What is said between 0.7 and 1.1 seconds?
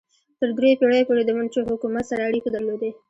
پیړیو